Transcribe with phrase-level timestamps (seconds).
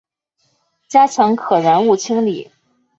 [0.87, 2.49] 加强可燃物清理